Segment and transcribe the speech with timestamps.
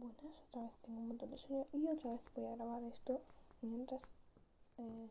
[0.00, 3.20] Buenas, otra vez tengo un montón de sueño y otra vez voy a grabar esto
[3.60, 4.02] mientras
[4.78, 5.10] eh,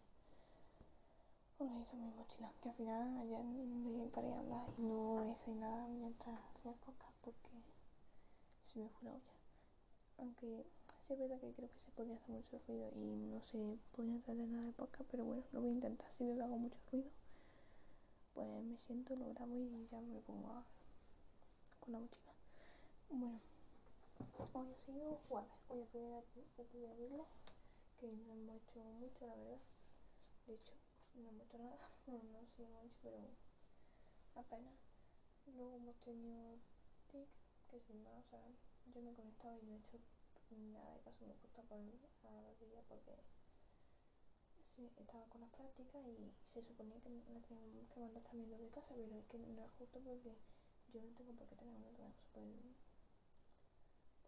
[1.60, 2.52] organizo mi mochila.
[2.60, 7.16] Que al final ayer me paré a hablar y no hice nada mientras hacía podcast
[7.22, 7.52] porque
[8.64, 9.36] se me fue la olla.
[10.18, 10.66] Aunque
[10.98, 14.20] sí es verdad que creo que se podría hacer mucho ruido y no se podría
[14.22, 16.10] tratar nada de podcast, pero bueno, lo voy a intentar.
[16.10, 17.12] Si que hago mucho ruido,
[18.34, 20.66] pues me siento, lo grabo y ya me pongo a,
[21.80, 22.34] con la mochila.
[23.12, 23.59] Bueno.
[24.54, 25.96] Hoy ha sido jueves, hoy es
[26.58, 27.24] el primer día
[27.98, 29.60] que no hemos hecho mucho, la verdad.
[30.46, 30.74] De hecho,
[31.14, 31.78] no hemos hecho nada,
[32.08, 33.18] no, no sé mucho, pero
[34.36, 34.74] apenas.
[35.46, 36.60] Luego hemos tenido
[37.08, 37.30] TIC,
[37.70, 38.44] que sin más, o sea,
[38.94, 39.98] yo me he conectado y no he hecho
[40.50, 41.80] nada de caso, me he puesto por,
[42.24, 43.16] a la orilla porque
[44.62, 48.58] sí, estaba con las prácticas y se suponía que la teníamos que mandar también lo
[48.58, 50.36] de casa, pero es que no es justo porque
[50.88, 52.14] yo no tengo por qué tener un ordenador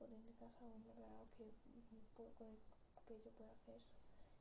[0.07, 1.53] de casa un ordenador que,
[2.37, 2.57] con el
[3.05, 3.93] que yo pueda hacer eso.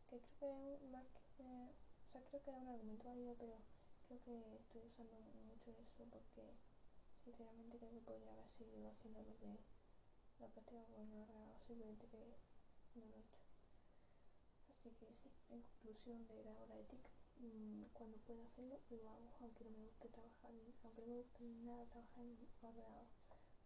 [0.08, 1.06] Que creo que es un, más,
[1.38, 1.72] eh,
[2.06, 3.60] o sea, creo que es un argumento válido, pero
[4.06, 6.56] creo que estoy usando mucho eso porque
[7.24, 9.60] sinceramente creo que podría haber seguido haciendo lo de
[10.38, 12.18] la práctica con ordenador, simplemente que
[12.94, 13.42] no lo he hecho.
[14.68, 19.08] Así que sí, en conclusión de la hora de TIC, mmm, cuando pueda hacerlo lo
[19.10, 20.50] hago, aunque no me guste trabajar,
[20.82, 23.06] aunque no me guste nada trabajar en ordenador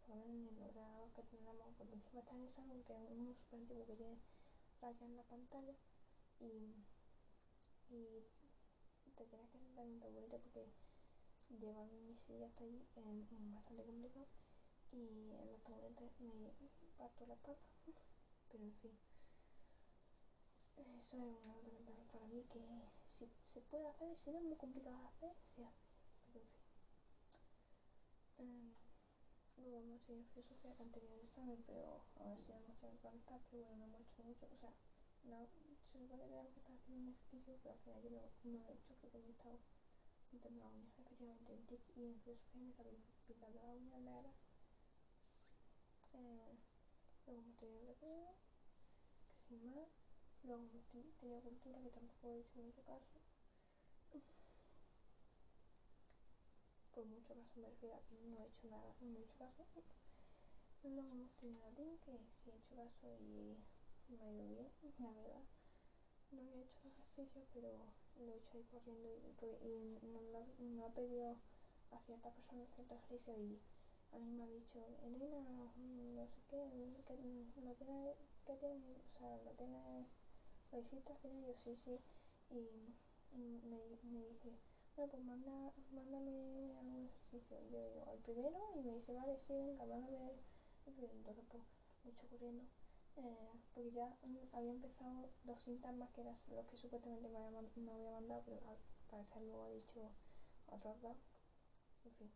[0.05, 0.59] por lo menos en
[1.77, 4.19] porque encima está en salón, que es uno súper antiguo que tiene
[4.81, 5.75] rayas en la pantalla
[6.41, 6.77] y,
[7.89, 8.25] y
[9.17, 10.69] te tienes que sentar en un taburete porque
[11.51, 14.27] llevar mi silla hasta ahí es bastante complicado
[14.93, 16.53] y en los taburetes me
[16.97, 17.61] parto la espalda,
[18.51, 18.97] pero en fin.
[20.77, 22.61] Eso es una ventaja para mí que
[23.05, 25.85] si se puede hacer y si no es muy complicado de hacer, se hace,
[26.27, 26.61] pero en fin.
[28.39, 28.74] Um,
[29.65, 30.83] Luego hemos tenido filosofía que
[31.15, 34.47] el examen, pero ahora sí tenido que conectar, pero bueno, no hemos hecho mucho.
[34.53, 34.71] O sea,
[35.23, 35.49] no,
[35.85, 38.59] se supone que tenemos que estar haciendo un ejercicio, pero al final yo no, no
[38.61, 39.59] lo he hecho, creo que me he estado
[40.31, 40.91] pintando la uña.
[40.99, 42.91] Efectivamente, en TIC y en filosofía me estaba
[43.27, 44.35] pintando la uña negra.
[46.13, 46.59] Eh,
[47.27, 48.37] luego hemos tenido recreo,
[49.49, 49.89] que sin más.
[50.43, 53.19] Luego hemos tenido cultura, que tampoco he hecho mucho caso.
[56.95, 59.65] Por mucho caso me refiero a que no he hecho nada, no he hecho caso.
[60.85, 63.57] Luego hemos tenido a Tim, que sí he hecho caso y
[64.09, 65.43] me ha ido bien, la verdad.
[66.31, 67.71] No había hecho los ejercicios, pero
[68.17, 69.25] lo he hecho ahí corriendo y,
[70.03, 71.37] y no, no, no, ha pedido
[71.91, 73.61] a ciertas personas ciertos ejercicios y
[74.13, 75.41] a mí me ha dicho, Elena,
[75.77, 76.57] no sé qué,
[77.05, 80.07] que lo tienes, que tienes, o sea, lo tienes,
[80.71, 82.01] lo hiciste al final, yo sí, sí,
[82.51, 82.95] y,
[83.33, 84.53] y me, me dice,
[84.97, 87.57] no, pues manda, mándame algún ejercicio.
[87.71, 90.41] Yo digo, el primero, y me dice, vale, sí, venga, mándame el
[90.85, 91.13] primero.
[91.15, 91.63] Entonces, pues,
[92.05, 92.65] hecho corriendo.
[93.17, 94.13] Eh, porque ya
[94.53, 98.43] había empezado dos cintas más que eran los que supuestamente me había, me había mandado,
[98.45, 98.77] pero al
[99.09, 100.11] parecer luego ha dicho
[100.67, 101.17] otros dos.
[102.05, 102.31] En fin.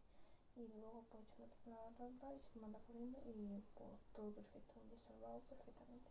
[0.57, 4.31] Y luego, pues, he hecho la otra dos y se manda corriendo y, pues, todo
[4.33, 4.81] perfecto.
[4.89, 6.11] Me he salvado perfectamente.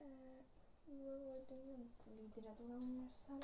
[0.00, 0.42] Eh,
[0.86, 1.76] luego he tenido
[2.06, 3.40] literatura universal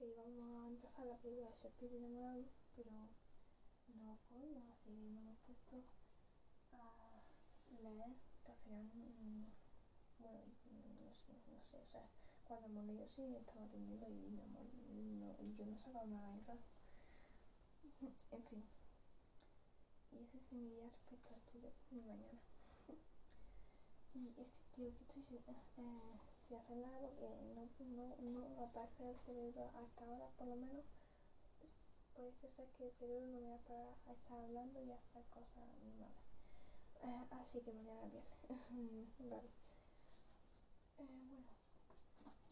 [0.00, 2.90] que íbamos a empezar la película de Shakespeare enamorado, pero
[3.88, 5.84] no podía, así que no hemos puesto
[6.72, 7.20] a
[7.82, 9.44] leer, que al final, mmm,
[10.16, 10.40] bueno,
[11.04, 12.08] no sé, no sé, o sea,
[12.44, 14.30] cuando hemos leído sí estaba atendiendo y,
[15.20, 16.60] no, y yo no he sacado nada en claro.
[18.30, 18.64] En fin.
[20.12, 22.40] Y ese sí mi día respecto al estudio mi mañana.
[24.14, 25.22] y es que, tío, que estoy
[25.76, 30.56] eh, sin hacer nada porque no, no, no aparece el cerebro hasta ahora por lo
[30.56, 30.84] menos
[32.14, 35.64] parece ser que el cerebro no me va para a estar hablando y hacer cosas
[35.82, 36.22] animales
[37.02, 38.24] eh, así que mañana bien
[39.18, 39.50] vale.
[40.98, 41.44] Eh, bueno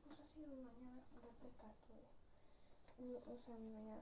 [0.03, 4.00] pues ha sido mi mañana respecto a estudio o sea mi mañana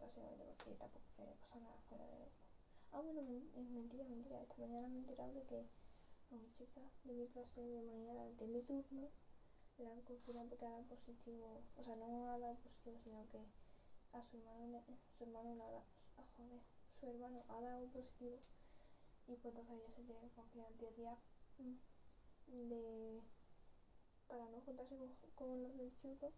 [0.00, 2.28] básicamente porque tampoco quería pasar nada fuera de
[2.92, 3.20] ah bueno
[3.56, 4.40] es mentira mentira.
[4.42, 5.66] Esta mañana me he enterado de que
[6.32, 9.10] a una chica de mi clase de humanidades de mi turno
[9.78, 13.38] le han confirmado porque ha dado positivo, o sea, no ha dado positivo, sino que
[14.12, 14.82] a su hermano,
[15.14, 15.84] su hermano le ha dado,
[16.16, 18.38] ah, joder, su hermano ha dado positivo
[19.26, 21.18] y pues entonces ella se tiene que confinar 10 días
[21.58, 23.22] mm, de,
[24.26, 26.32] para no juntarse con, con los del instituto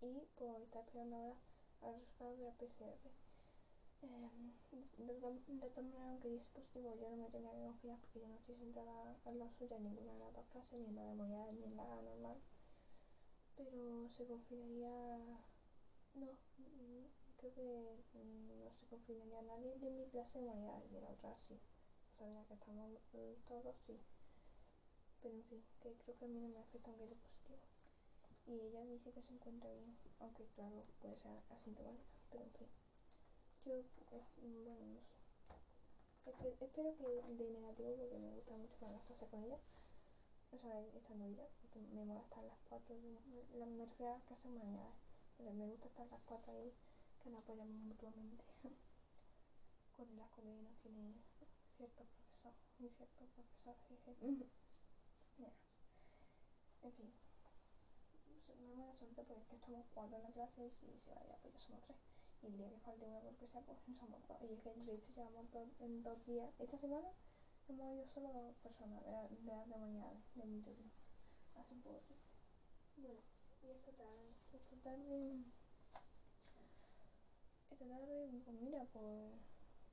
[0.00, 1.36] y pues está esperando ahora
[1.80, 3.31] a los resultados de la PCR.
[4.02, 4.30] Eh,
[4.98, 8.28] de, de, todas maneras, aunque diese positivo, yo no me tenía que confiar porque yo
[8.28, 11.04] no estoy sentada al lado suya en ninguna de las dos clases, ni en la
[11.04, 12.36] de humanidades ni en la normal.
[13.56, 14.90] Pero se confinaría.
[16.14, 16.26] No,
[17.36, 21.36] creo que no se confinaría a nadie de mi clase de humanidades, de la otra
[21.36, 21.54] sí.
[22.12, 24.00] o sea, ya que estamos eh, todos, sí.
[25.22, 27.58] Pero en fin, que creo que a mí no me afecta aunque de positivo.
[28.46, 32.68] Y ella dice que se encuentra bien, aunque claro, puede ser asintomática, pero en fin.
[33.64, 33.82] Yo,
[34.64, 35.14] bueno, no sé.
[36.60, 39.58] espero que de negativo porque me gusta mucho más la fase con ella.
[40.50, 42.96] O sea, estando ella, porque me mola estar las cuatro,
[43.54, 44.92] la, me refiero a las.
[45.36, 46.72] Pero me gusta estar las cuatro ahí,
[47.20, 48.44] que nos apoyamos mutuamente.
[49.96, 51.14] con el asco que nos tiene
[51.76, 54.16] cierto profesor y cierto profesor, jeje.
[56.82, 57.12] En fin.
[58.58, 61.36] Me mola suerte porque es que estamos cuatro en la clase y si se vaya
[61.40, 62.21] pues ya somos tres.
[62.42, 64.50] Y el día que falte una porque sea pues somos dos.
[64.50, 66.50] Y es que de hecho llevamos dos, en dos días.
[66.58, 67.08] Esta semana
[67.68, 70.90] hemos ido solo dos personas de, de las de mañana, de mi turno.
[71.54, 72.02] Así pues.
[72.96, 73.20] Bueno,
[73.62, 75.44] y esta tarde, esta tarde.
[77.70, 79.32] Esta tarde, pues mira, pues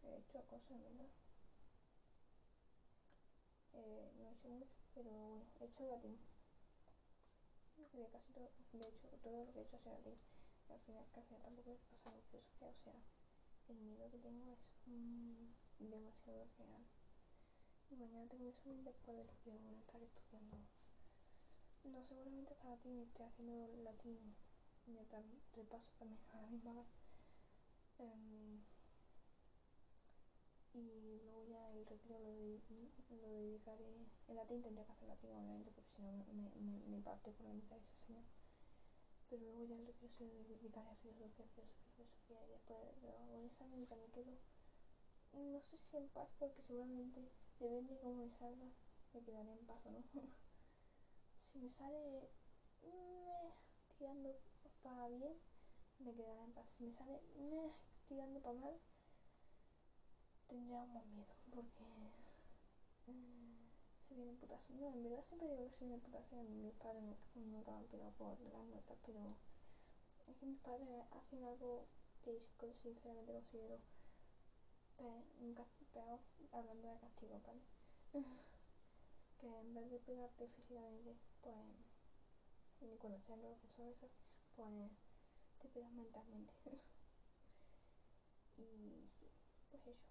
[0.04, 1.08] he hecho cosas, ¿verdad?
[3.74, 6.18] Eh, no he hecho mucho, pero bueno, he hecho latín
[7.94, 10.18] de casi todo, de hecho todo lo que he hecho sea latín.
[10.70, 12.94] Al final, que al final tampoco he pasado filosofía, o sea,
[13.68, 15.48] el miedo que tengo es mmm,
[15.80, 16.86] demasiado real.
[17.90, 20.58] Y mañana tengo examen después de lo que voy a estar estudiando.
[21.84, 24.36] No, seguramente hasta latín esté haciendo latín
[24.86, 25.24] mientras
[25.54, 26.88] repaso también a la misma vez.
[27.98, 28.60] Um,
[30.74, 32.62] y luego ya el recreo lo, de,
[33.10, 34.08] lo dedicaré.
[34.28, 36.50] El latín tendría que hacer latín, obviamente, porque si no me,
[36.88, 38.24] me, parte por la mitad ese señor.
[39.30, 41.66] Pero luego ya el recreo se lo dedicaré a filosofía, filosofía,
[41.96, 42.44] filosofía.
[42.46, 42.80] Y después
[43.20, 44.38] hago el examen y también quedo.
[45.34, 47.28] No sé si en paz, porque seguramente,
[47.60, 48.68] depende de cómo me salga,
[49.14, 50.04] me quedaré en paz o no.
[51.38, 52.30] si me sale
[52.84, 53.54] meh,
[53.88, 54.36] tirando
[54.84, 55.36] para bien,
[56.00, 56.70] me quedaré en paz.
[56.70, 57.72] Si me sale meh,
[58.06, 58.76] tirando para mal,
[60.48, 61.84] tendría más miedo porque
[63.08, 63.39] mm,
[64.10, 64.70] se vienen putas.
[64.72, 67.04] No, en verdad siempre digo que se y a mí mis padres
[67.36, 69.20] nunca, me han pegado por las notas, pero
[70.28, 71.86] es que mis padres hacen algo
[72.24, 73.80] que sinceramente considero
[75.94, 76.20] peor
[76.52, 77.62] hablando de castigo, ¿vale?
[79.38, 84.10] que en vez de pegarte físicamente, pues cuando estás los cursos de eso,
[84.56, 84.92] pues
[85.60, 86.54] te pegas mentalmente.
[88.58, 89.28] y sí,
[89.70, 90.08] pues eso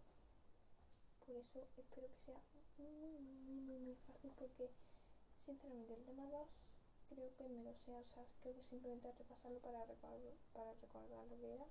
[1.28, 2.40] por eso espero que sea
[2.78, 4.70] muy, muy, muy, muy, fácil porque
[5.36, 6.64] sinceramente el tema 2
[7.06, 11.26] creo que me lo sé, o sea, creo que simplemente repasarlo para recordar, para recordar
[11.26, 11.66] lo que era,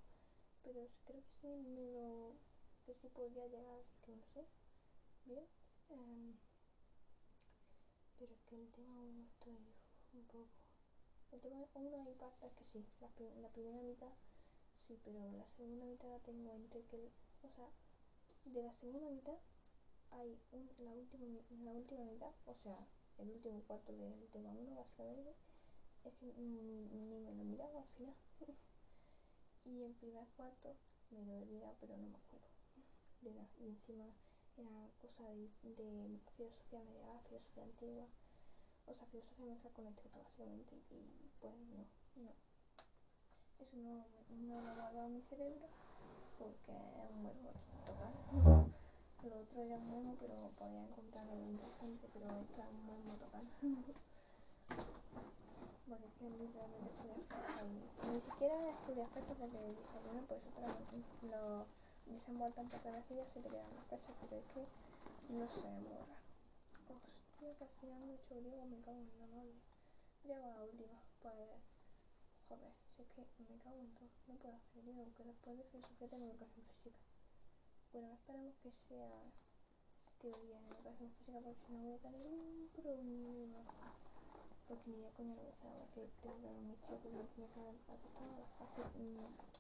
[0.62, 2.38] pero creo que sí me lo,
[2.86, 4.46] que sí podría llegar que lo sé,
[5.26, 5.48] bien,
[5.90, 6.38] um,
[8.20, 9.58] pero es que el tema 1 estoy
[10.14, 10.50] un poco,
[11.32, 13.10] el tema 1 hay partes que sí, la,
[13.42, 14.14] la primera mitad
[14.76, 17.12] sí, pero la segunda mitad la tengo entre que,
[17.42, 17.68] o sea,
[18.54, 19.38] de la segunda mitad
[20.12, 21.26] hay un, la, última,
[21.64, 22.78] la última mitad, o sea,
[23.18, 25.36] el último cuarto del tema 1 básicamente,
[26.04, 28.16] es que ni, me lo he mirado al final.
[29.66, 30.78] y el primer cuarto
[31.10, 32.48] me lo he mirado, pero no me acuerdo
[33.22, 33.50] de nada.
[33.58, 34.06] Y encima
[34.56, 38.08] era cosa de, de filosofía medieval, filosofía antigua,
[38.86, 41.86] o sea, filosofía mezclada con instituto básicamente, y pues no,
[42.16, 42.47] no.
[43.60, 45.68] Eso no, no lo ha guardado mi cerebro
[46.38, 47.56] porque es un error
[47.86, 48.14] total.
[49.24, 53.18] Lo otro era un memo, pero podía encontrar algo interesante, pero esto es un memo
[53.18, 53.48] total.
[55.90, 60.42] porque es que literalmente estudia fecha y ni siquiera estudia fecha porque dice, bueno, pues
[60.46, 61.66] eso te lo,
[62.06, 64.68] dicen vuelta en papelacillas y te quedan las fechas, pero es que
[65.30, 66.28] no muy raro.
[66.90, 69.56] Hostia, que al final no he hecho griego, me cago en la madre.
[70.24, 71.34] Griego la última, pues
[72.48, 75.64] Joder, si es que me cago en todo, no puedo hacer bien, aunque después de
[75.66, 77.00] filosofía tengo educación física.
[77.94, 79.10] Bueno, esperemos que sea
[80.20, 83.60] teoría en educación física porque si no voy a tener un problema.
[84.68, 87.00] Porque ni de coña lo voy a hacer ahora que tengo que dar un misterio
[87.02, 88.82] que me tenía que haber acostado hace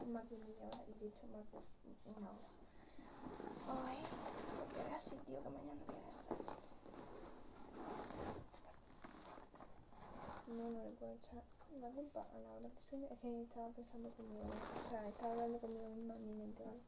[0.08, 2.50] más de media hora y de hecho más de una hora.
[3.70, 3.98] Ay,
[4.58, 6.30] porque veas así, tío, que mañana tienes.
[10.48, 11.44] No, no le puedo echar
[11.80, 15.32] la culpa a la hora de sueño es que estaba pensando conmigo o sea, estaba
[15.34, 16.82] hablando conmigo misma en mi mente, ¿vale?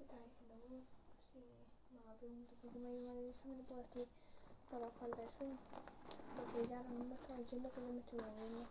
[0.00, 0.84] Estaba diciendo, bueno,
[1.22, 1.38] si
[1.94, 4.08] mamá pregunta por qué me iba el examen, puedo decir
[4.72, 5.58] la falta de sueño,
[6.36, 8.66] porque ya ahora mismo estaba diciendo que no me estoy durmiendo.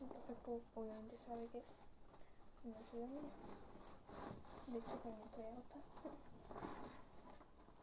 [0.00, 1.62] Entonces, pues, obviamente sabe que
[2.64, 3.30] no estoy dormida.
[4.66, 5.82] De hecho, también estoy agotada.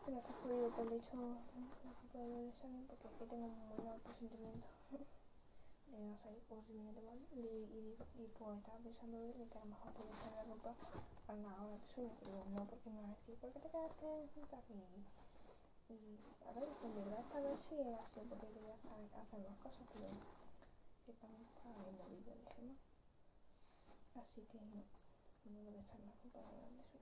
[0.07, 1.17] Gracias por ir por el hecho
[2.13, 4.67] del examen, porque es que tengo muy mal presentimiento
[5.93, 9.71] eh, a salir horriblemente mal y, y, y, pues estaba pensando de que a lo
[9.71, 10.73] mejor podía ser la ropa
[11.27, 13.69] a la hora de sueño, pero no porque me va a decir, ¿por qué te
[13.69, 14.05] quedaste
[14.49, 14.75] tarde?
[15.89, 19.87] Y a ver, en verdad esta vez sí ha sido porque quería hacer más cosas,
[19.93, 20.07] pero
[21.05, 22.75] ciertamente estaba viendo vídeos de Gemma.
[24.15, 24.83] Así que no,
[25.45, 26.99] no voy a echar más para de eso.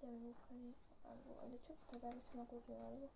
[0.00, 0.74] Ya me buscaré
[1.04, 1.48] algo.
[1.48, 3.10] De hecho, esta tarde se me ocurrió algo.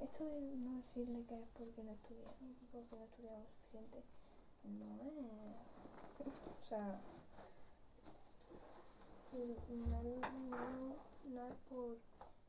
[0.00, 2.24] Esto de no decirle que es porque no estudié,
[2.70, 4.02] porque no he estudiado lo suficiente,
[4.64, 6.26] no es.
[6.64, 6.98] O sea,
[9.32, 11.98] no, no, no es por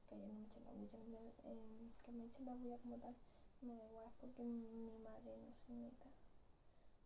[0.07, 3.15] que yo no me eche la bulla, eh, que me eche la bulla como tal,
[3.61, 6.09] me da igual, es porque mi madre no se meta,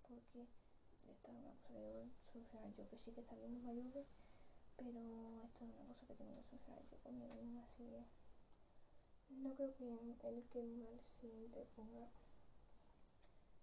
[0.07, 0.45] porque
[1.09, 3.71] esta es una cosa que debo solucionar yo, que sí que está bien, no me
[3.71, 4.05] ayude,
[4.75, 8.18] pero esto es una cosa que tengo que solucionar yo conmigo misma, así que
[9.29, 9.83] no creo que
[10.27, 12.09] el que mi madre se interponga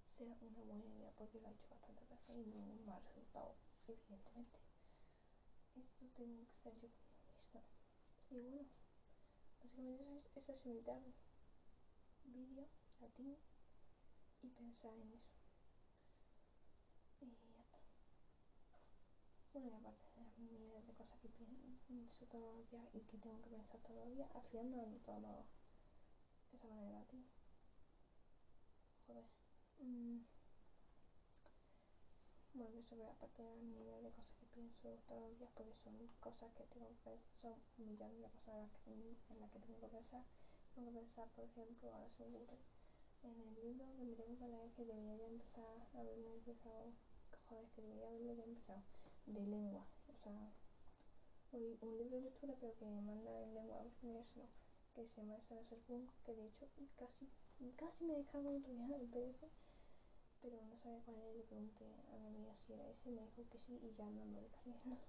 [0.05, 3.55] sea una buena idea, porque lo ha hecho bastantes veces y no un mal resultado,
[3.87, 4.59] evidentemente.
[5.77, 7.63] Esto tengo que ser yo conmigo misma.
[8.31, 8.67] Y bueno,
[9.61, 11.13] básicamente esa es mi tarde.
[12.25, 12.67] Vídeo,
[13.01, 13.37] latín
[14.43, 15.35] y pensar en eso.
[17.21, 17.81] Y ya está.
[19.53, 21.29] Bueno, y aparte de las miles de cosas que
[21.87, 25.45] pienso todavía y que tengo que pensar todavía, al final no he anotado
[26.67, 27.25] esa manera latín.
[29.07, 29.25] Joder.
[29.79, 30.19] Mm.
[32.55, 35.75] Bueno, que sobre aparte de las miles de cosas que pienso todos los días, porque
[35.75, 39.81] son cosas que tengo que pensar, son millones de cosas en las que, que tengo
[39.81, 40.25] que pensar.
[40.75, 42.59] Tengo que pensar, por ejemplo, ahora se me ocurre
[43.23, 46.93] en el libro que me tengo que leer, que debería ya empezar a haberme empezado,
[47.49, 48.83] joder, que debería haberlo ya empezado,
[49.27, 50.53] de lengua, o sea,
[51.53, 54.49] un, libro de lectura pero que manda en lengua eso no,
[54.97, 57.29] que se llama Saber Punk, que de hecho casi,
[57.77, 59.45] casi me dejaron otro día el PDF,
[60.41, 61.85] pero no sabía cuál era le pregunté
[62.15, 64.97] a mi amiga si era ese me dijo que sí y ya no lo descargué.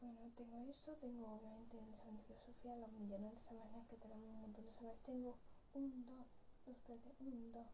[0.00, 4.28] Bueno, tengo eso, tengo obviamente el examen de filosofía, los millones de exámenes que tenemos,
[4.28, 5.00] un montón de exámenes.
[5.02, 5.38] Tengo
[5.72, 6.26] 1, 2,
[6.66, 7.66] no, espérate, 1, 2,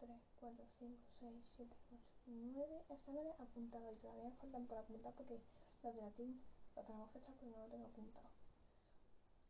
[0.00, 0.10] 3,
[0.40, 5.40] 4, 5, 6, 7, 8, 9 exámenes apuntados y todavía faltan por apuntar porque
[5.84, 6.42] los de latín
[6.74, 8.37] los tenemos fechas pero no los tengo apuntados.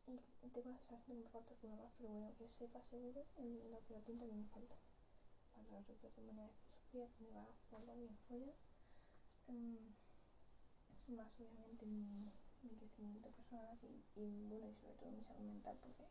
[0.09, 3.69] La sensación de que me falta uno más, pero bueno, que sepa seguro, en de
[3.69, 4.75] latín también me falta.
[5.53, 8.53] Para los otros de filosofía, me va a formar bien fuera.
[9.47, 9.93] Um,
[11.07, 15.77] más obviamente mi, mi crecimiento personal y, y, bueno y sobre todo mi salud mental
[15.81, 16.03] porque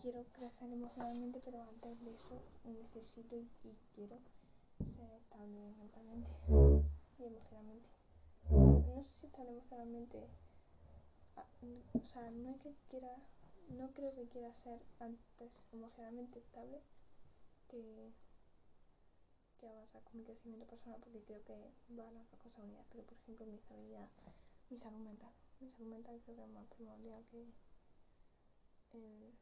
[0.00, 4.18] quiero crecer emocionalmente pero antes de eso necesito y, y quiero
[4.84, 6.30] ser estable mentalmente
[7.18, 7.90] y emocionalmente
[8.50, 10.28] no sé si estable emocionalmente
[11.94, 13.14] o sea no es que quiera
[13.68, 16.82] no creo que quiera ser antes emocionalmente estable
[17.68, 18.12] que
[19.60, 21.54] que avanzar con mi crecimiento personal porque creo que
[21.88, 24.08] van las dos cosas unidas, pero por ejemplo mi estabilidad,
[24.70, 25.32] mi salud mental.
[25.60, 27.46] Mi salud mental creo que es más primordial que
[28.92, 29.34] el,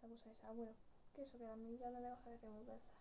[0.00, 0.52] la cosa esa.
[0.52, 0.72] Bueno,
[1.12, 2.94] que eso, que las millones de cosas que tengo que pensar.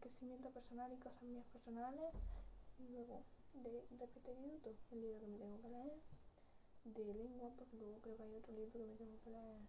[0.00, 2.12] Crecimiento personal y cosas mías personales.
[2.78, 3.86] Luego, de
[4.48, 6.00] YouTube, el libro que me tengo que leer.
[6.84, 9.60] De lengua, porque luego creo que hay otro libro que me tengo que leer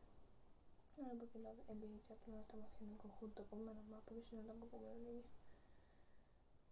[0.93, 4.35] Claro, porque la, el que lo estamos haciendo en conjunto con menos más, porque si
[4.35, 5.25] no tampoco me lo leía.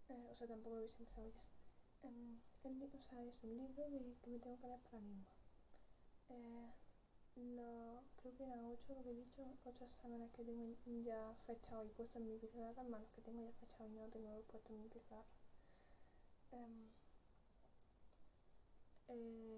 [0.10, 1.44] Eh, o sea, tampoco lo hubiese empezado ya.
[2.04, 5.34] Eh, el, o sea, es un libro de, que me tengo que leer para lengua.
[6.30, 6.74] Eh,
[7.36, 11.88] lo, creo que eran ocho, lo que he dicho, ocho exámenes que tengo ya fechados
[11.88, 14.74] y puestos en mi pizarra, más los que tengo ya fechados y no tengo puesto
[14.74, 15.25] en mi pizarra.
[16.51, 16.89] Em,
[19.10, 19.50] eh,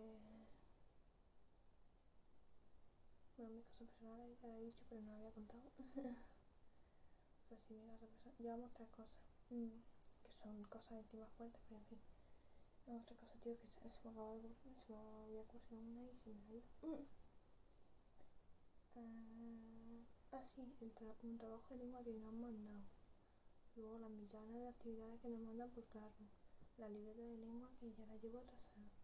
[3.42, 5.64] Bueno, mis cosas personales ya lo he dicho, pero no lo había contado.
[5.80, 8.40] o sea, sí, mis cosas personales.
[8.40, 9.10] Llevamos tres cosas.
[9.50, 9.82] Mm,
[10.22, 12.00] que son cosas encima fuertes, pero en fin.
[12.86, 14.56] Llevamos tres cosas, tío, que se, se me acaba de.
[14.78, 16.64] Se me había ocurrido una y se me ha ido.
[16.84, 17.02] Mm.
[18.94, 20.62] Uh, ah, sí,
[21.24, 22.84] un trabajo de lengua que nos han mandado.
[23.76, 26.14] Luego las millones de actividades que nos mandan por claro.
[26.78, 29.01] La libreta de lengua que ya la llevo atrasada.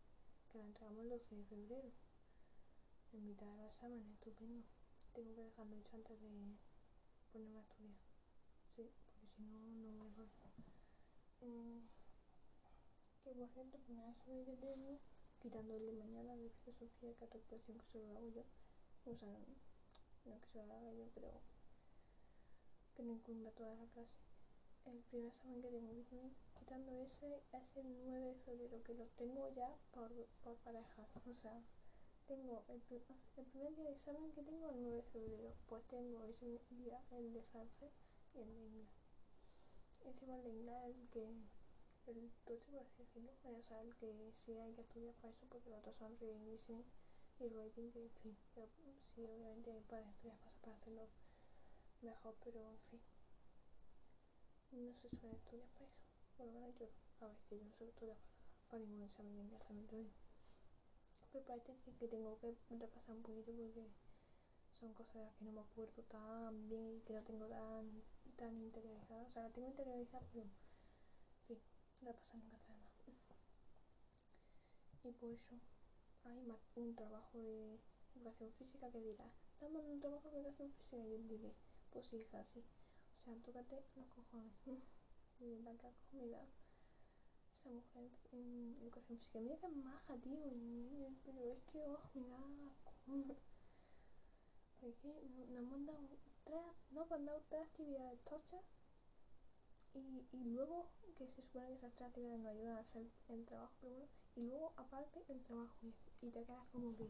[0.52, 1.92] Que la entregamos el 12 de febrero
[3.14, 4.64] en mitad de los exámenes, estupendo.
[5.14, 6.30] Tengo que dejarlo hecho antes de
[7.32, 7.96] ponerme a estudiar.
[8.76, 10.26] Sí, porque si no, no me va.
[11.42, 11.82] Eh,
[13.24, 15.00] que por cierto, nada, examen que tengo,
[15.40, 18.44] quitando el de mañana de filosofía y catapulación, que solo lo hago yo.
[19.06, 19.38] O sea,
[20.26, 21.42] no que solo lo haga yo, pero
[22.96, 24.18] que no incumbe toda la clase.
[24.86, 29.50] El primer examen que tengo, quitando ese, es el 9 de febrero, que lo tengo
[29.54, 30.12] ya por,
[30.44, 31.10] por parejas.
[31.26, 31.62] O sea,
[32.28, 32.82] tengo el,
[33.38, 37.02] el, primer día de examen que tengo el 9 de febrero, pues tengo ese día
[37.12, 37.92] el de francés
[38.34, 38.90] y el de inglés.
[40.06, 41.24] Encima el de inglés el que
[42.08, 45.98] el por así decirlo, saber que sí hay que estudiar para eso, porque los otros
[45.98, 46.86] son reading, listening
[47.40, 48.70] y writing, que en fin, pero
[49.02, 51.10] sí, obviamente puedes estudiar cosas para hacerlo
[52.02, 53.02] mejor, pero en fin,
[54.72, 56.07] no se suele estudiar para eso.
[56.38, 56.88] Menos yo,
[57.20, 58.18] a ver, que yo no suelo estudiar
[58.70, 60.16] para, ningún examen de inglés, también te lo digo.
[61.32, 63.88] Pero para este que tengo que repasar un poquito porque
[64.72, 68.04] son cosas de las que no me acuerdo tan bien y que no tengo tan,
[68.36, 69.28] tan interiorizadas.
[69.28, 70.52] O sea, las tengo interiorizadas, pero, en
[71.48, 71.60] fin,
[72.02, 72.94] repasar nunca trae más.
[75.04, 75.60] Y por eso
[76.26, 77.80] hay más un trabajo de
[78.16, 81.56] educación física que dirá, en un trabajo de educación física y yo diré,
[81.90, 82.60] pues sí, sí.
[83.18, 84.54] O sea, tócate los cojones.
[85.38, 85.62] que
[86.12, 86.46] comida
[87.54, 89.40] esa mujer en educación física.
[89.40, 90.38] Mira que maja, tío,
[91.24, 92.94] pero es que, oh, me da asco.
[94.82, 95.12] Es que
[95.50, 96.08] nos han dado
[96.44, 98.62] tres, nos han tres actividades tochas
[99.94, 103.46] y, y luego que se supone que esas tres actividades nos ayudan a hacer el
[103.46, 105.76] trabajo primero y luego aparte el trabajo
[106.22, 107.10] y, te quedas como que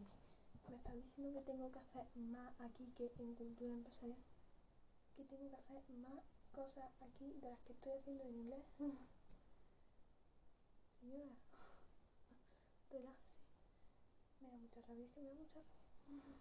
[0.70, 4.20] me estás diciendo que tengo que hacer más aquí que en cultura empresarial
[5.16, 6.24] que tengo que hacer más
[6.58, 8.66] cosas aquí de las que estoy haciendo en inglés.
[11.00, 11.36] Señora
[12.90, 13.42] relájese.
[14.42, 15.78] Me da mucha rabia es que me da mucha rabia.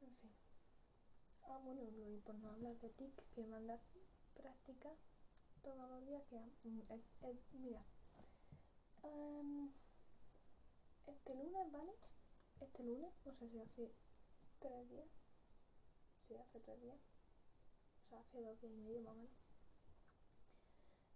[0.00, 0.32] En fin.
[1.42, 3.82] Ah bueno y por no hablar de TIC que mandas
[4.34, 4.88] práctica
[5.62, 6.38] todos los días que
[6.70, 6.80] mm,
[7.60, 7.84] mira
[9.02, 9.70] um,
[11.06, 11.92] este lunes vale
[12.60, 13.92] este lunes o sea se hace
[14.58, 15.08] tres días
[16.26, 17.09] sí hace tres días
[18.10, 19.32] o sea hace dos días y medio más o menos.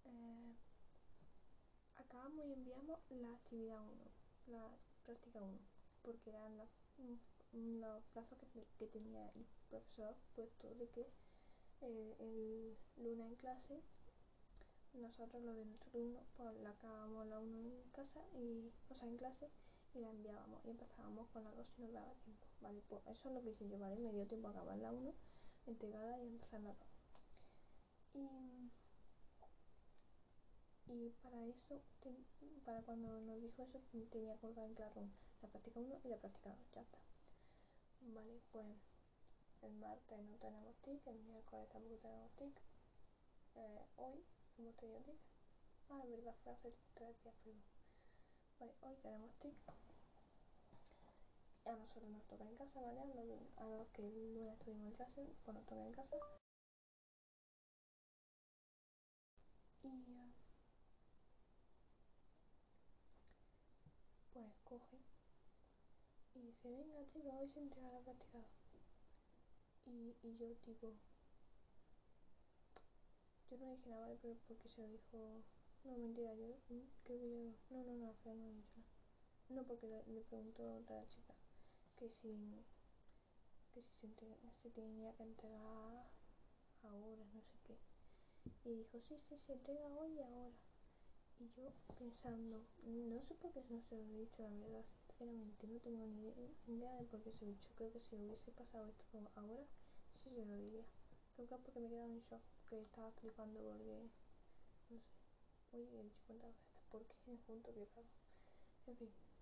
[0.05, 0.55] Eh,
[1.97, 4.05] acabamos y enviamos la actividad 1
[4.47, 4.71] la
[5.05, 5.59] práctica 1
[6.03, 6.69] porque eran los,
[7.53, 8.39] los plazos
[8.79, 11.09] que, tenía el profesor puesto de que
[11.81, 13.83] eh, el lunes en clase
[14.93, 19.09] nosotros lo de nuestro turno pues la acabábamos la 1 en casa y o sea
[19.09, 19.51] en clase
[19.95, 23.29] y la enviábamos y empezábamos con la 2 si nos daba tiempo vale pues eso
[23.31, 25.13] es lo que hice yo vale me dio tiempo a acabar la 1
[25.67, 26.77] entregarla y 2
[28.15, 28.71] y
[30.87, 31.81] y para eso,
[32.65, 35.09] para cuando nos dijo eso, tenía colgado en claro
[35.43, 36.99] la práctica 1 y la práctica 2, ya está.
[38.01, 38.67] Vale, pues
[39.63, 42.61] el martes no tenemos TIC, el miércoles tampoco tenemos TIC,
[43.57, 44.25] eh, hoy
[44.59, 45.17] hemos tenido TIC,
[45.89, 47.63] ah, es verdad, fue hace tres días, perdón.
[48.61, 49.55] Vale, hoy tenemos TIC,
[51.67, 53.01] a nosotros nos toca en casa, ¿vale?
[53.57, 56.17] A los, que lunes estuvimos en clase, pues nos toca en casa.
[59.83, 59.89] Y...
[59.89, 60.31] Uh,
[64.33, 64.99] pues coge
[66.35, 68.39] y dice, venga chica, hoy se entrega la práctica
[69.87, 70.93] y, y yo tipo,
[73.51, 74.19] yo no dije nada, ¿vale?
[74.21, 75.43] Pero porque se lo dijo,
[75.85, 76.59] no, mentira, yo
[77.05, 78.91] creo que yo, no, no, no, al final no he dicho nada.
[79.51, 81.34] No, porque le, le preguntó a otra chica
[82.05, 82.37] que si,
[83.73, 86.13] que si se, entrega, se tenía que entregar
[86.83, 87.79] ahora, no sé qué.
[88.63, 90.53] Y dijo, sí, sí, se entrega hoy y ahora.
[91.39, 95.67] Y yo pensando, no sé por qué no se lo he dicho, la verdad, sinceramente,
[95.67, 96.29] no tengo ni
[96.67, 97.73] idea de por qué se lo he dicho.
[97.75, 99.65] Creo que si hubiese pasado esto ahora,
[100.13, 100.85] sí se lo diría.
[101.35, 104.11] Creo que es porque me he quedado en shock, que estaba flipando porque,
[104.91, 105.17] no sé,
[105.73, 108.09] hoy he dicho cuántas veces, porque me junto, qué raro.
[108.89, 109.34] En fin.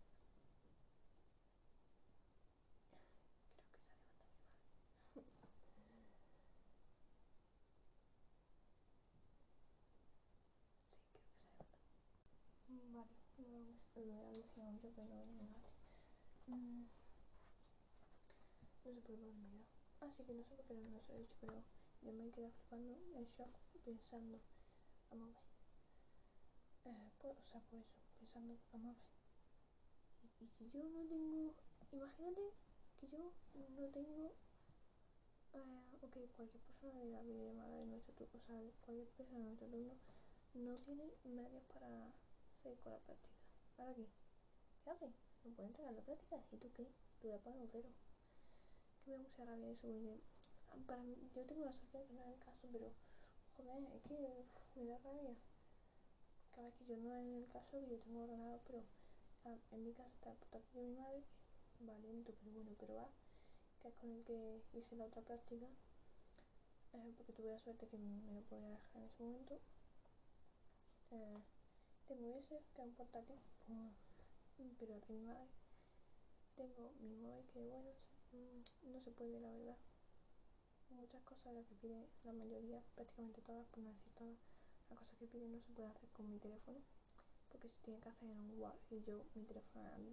[13.52, 13.74] Vale,
[14.06, 15.68] lo he alucinado yo, pero no vale.
[16.46, 16.86] Mm.
[18.62, 19.64] No sé por qué me he olvidado.
[20.00, 21.62] Así que no sé por qué no lo he dicho, pero
[22.00, 24.40] yo me he quedado flipando en shock pensando,
[25.10, 25.44] vamos a ver.
[26.84, 29.06] Eh, pues, o sea, por eso, pensando, vamos a ver.
[30.22, 31.54] Y, y si yo no tengo,
[31.90, 32.40] imagínate
[32.96, 33.18] que yo
[33.68, 34.34] no tengo
[35.52, 39.44] eh, ok, cualquier persona de la videollamada de nuestro turno, o sea, cualquier persona de
[39.44, 39.94] nuestro turno
[40.54, 42.12] no tiene medios para
[42.56, 43.41] seguir con la práctica.
[43.82, 44.06] ¿Ahora qué?
[44.84, 45.06] ¿Qué hace?
[45.42, 46.36] No puede entregar la práctica.
[46.52, 46.86] ¿Y tú qué?
[47.18, 47.88] Tú voy a poner cero.
[49.04, 50.20] Que me da mucha rabia eso porque
[50.70, 52.92] ah, para yo tengo la suerte de que no el caso, pero
[53.56, 54.14] joder, es que
[54.76, 55.34] me da rabia.
[56.52, 58.84] Cada vez que yo no es el caso que yo tengo ordenado, pero
[59.46, 61.24] ah, en mi casa está el portátil de mi madre,
[61.88, 63.08] va lento, pero bueno, pero va,
[63.80, 65.66] que es con el que hice la otra práctica,
[66.92, 69.60] eh, porque tuve la suerte que me lo podía dejar en ese momento.
[71.10, 71.42] Eh,
[72.06, 75.48] tengo ese, que es un portátil, pues, pero madre.
[76.54, 77.90] Tengo mi móvil, que bueno,
[78.82, 79.78] no se puede, la verdad.
[80.90, 84.36] Muchas cosas las que pide la mayoría, prácticamente todas, por no decir todas,
[84.90, 86.82] las cosas que piden no se pueden hacer con mi teléfono
[87.52, 90.04] porque se tiene que hacer en un Word y yo mi teléfono o sea el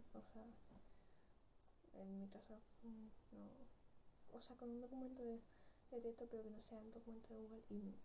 [2.09, 3.49] Microsoft mm, no
[4.33, 5.41] o sea con un documento de,
[5.91, 7.95] de texto pero que no sea un documento de Google y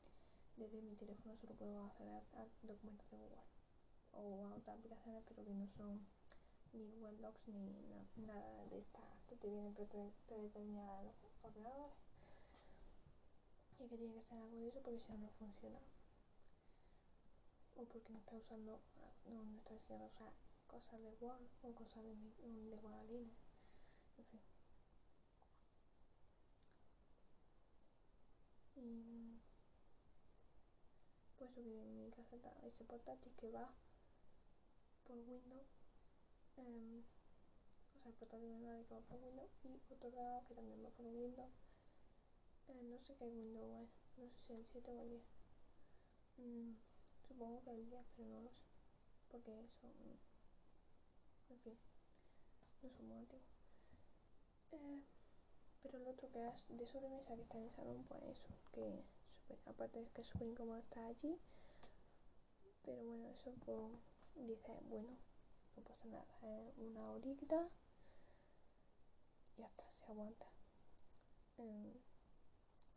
[0.56, 3.38] desde mi teléfono solo puedo acceder a, documentos de Google
[4.16, 6.00] o a otras aplicaciones pero que no son
[6.72, 9.74] ni Google ni nada de estas que te vienen
[10.26, 11.94] predeterminadas los ordenadores.
[13.78, 15.78] Y que tiene que ser algo de eso porque si no no funciona.
[17.76, 18.80] O porque no está usando
[19.26, 20.32] no, no está enseñando a usar
[20.66, 22.14] cosas de Word o cosas de,
[22.70, 23.30] de Guadaline
[24.18, 24.40] en fin.
[28.76, 29.40] Y
[31.38, 33.72] pues en mi casa está ese portátil que va
[35.04, 35.68] por Windows
[36.56, 37.02] eh,
[37.94, 40.90] o sea el portátil normal que va por Windows y otro lado que también va
[40.90, 41.52] por Windows
[42.68, 45.22] eh, no sé qué Windows es no sé si el 7 o el 10
[46.38, 46.72] mm,
[47.28, 48.62] supongo que el 10 pero no lo sé
[49.30, 51.78] porque eso mm, en fin
[52.82, 53.46] no son muy antiguos
[54.72, 55.02] eh,
[55.82, 59.04] pero el otro que es de sobremesa que está en el salón pues eso que
[59.26, 61.38] super, aparte de que es súper incómodo estar allí
[62.82, 65.16] pero bueno eso pues dice bueno
[65.76, 67.68] no pasa nada es una horita
[69.56, 70.46] y hasta se aguanta
[71.58, 72.00] eh,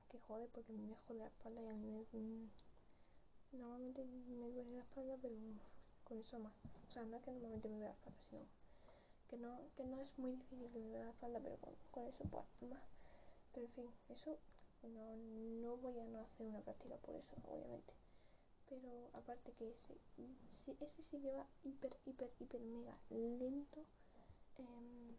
[0.09, 2.49] que jode porque me jode la espalda y a mí me mm,
[3.51, 5.35] normalmente me duele la espalda pero
[6.03, 6.53] con eso más.
[6.87, 8.41] O sea no es que normalmente me duele la espalda sino
[9.27, 12.07] que no, que no es muy difícil que me duele la espalda pero con, con
[12.07, 12.81] eso pues más.
[13.51, 14.37] Pero en fin eso
[14.83, 17.93] no, no voy a no hacer una práctica por eso obviamente
[18.69, 19.97] pero aparte que ese,
[20.51, 23.85] ese sí que va hiper hiper hiper mega lento
[24.57, 25.15] eh,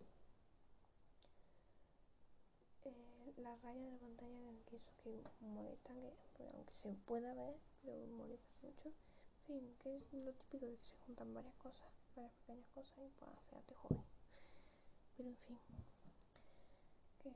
[2.85, 5.95] eh, la raya de la pantalla que eso que molesta
[6.35, 8.93] que aunque se pueda ver pero molesta mucho.
[9.49, 12.99] En fin que es lo típico de que se juntan varias cosas varias pequeñas cosas
[12.99, 14.05] y pues al final jode
[15.17, 15.59] pero en fin
[17.19, 17.31] que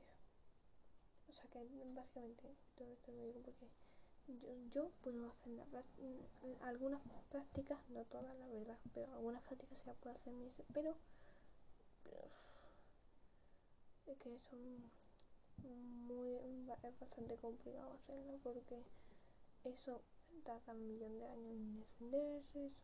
[1.27, 1.59] o sea que
[1.95, 3.67] básicamente todo esto lo digo porque
[4.27, 5.51] yo, yo puedo hacer
[6.61, 10.33] algunas prácticas no todas la verdad pero algunas prácticas se las puedo hacer
[10.73, 10.95] pero,
[12.03, 12.29] pero
[14.07, 14.91] es que son
[16.07, 16.37] muy
[16.83, 18.83] es bastante complicado hacerlo porque
[19.63, 20.01] eso
[20.43, 22.83] tarda un millón de años en encenderse eso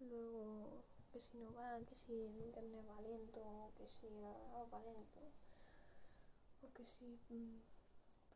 [0.00, 4.08] luego que si no va que si el internet va lento que si
[4.72, 5.20] va lento
[6.62, 7.60] o que si mmm,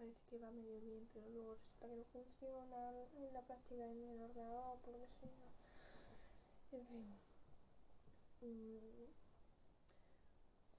[0.00, 2.76] parece que va medio bien pero luego resulta que no funciona
[3.18, 5.52] en la práctica en el ordenador por lo que sea.
[6.72, 7.20] En fin.
[8.40, 9.12] Mmm,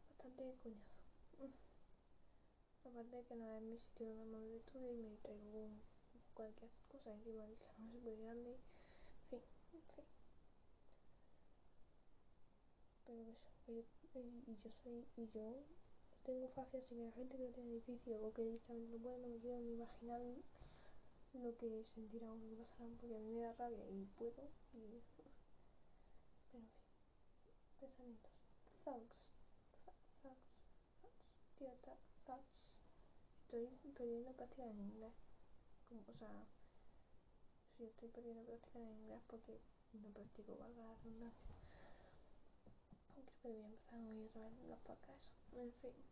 [0.10, 1.02] bastante coñazo.
[2.84, 5.70] Aparte de que no es mi sitio normal de estudio y me traigo
[6.34, 8.58] cualquier cosa encima del salón es muy grande.
[9.30, 10.06] En fin, en fin.
[13.06, 13.52] Pero eso
[14.48, 15.64] y yo soy y yo
[16.24, 16.48] tengo
[17.12, 20.22] gente que no tiene edificio o que directamente no puede no me quiero ni imaginar
[21.34, 24.50] lo que sentirán o lo que pasarán porque a mí me da rabia y puedo
[24.74, 25.02] y
[26.52, 26.82] pero en fin
[27.80, 28.32] pensamientos.
[28.84, 29.34] Thoughts.
[30.22, 30.52] Thoughts.
[31.58, 31.74] Tío
[32.26, 32.74] thoughts.
[33.42, 35.14] Estoy perdiendo práctica en inglés.
[35.90, 36.48] Como, o sea
[37.76, 39.60] si estoy perdiendo práctica en inglés porque
[39.94, 41.50] no practico valga la redundancia.
[43.08, 45.34] Creo que debería empezar hoy otra vez los podcasts.
[45.54, 46.11] En fin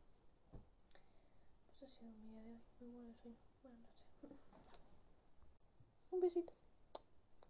[1.80, 4.06] pues ha sido mi día de hoy muy bueno sueño buenas noches
[6.12, 6.52] un besito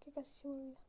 [0.03, 0.79] que casi se me olvida